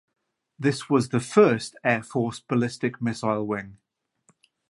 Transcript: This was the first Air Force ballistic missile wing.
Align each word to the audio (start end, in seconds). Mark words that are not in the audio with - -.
This 0.57 0.89
was 0.89 1.09
the 1.09 1.19
first 1.19 1.75
Air 1.83 2.01
Force 2.01 2.39
ballistic 2.39 3.03
missile 3.03 3.45
wing. 3.45 3.77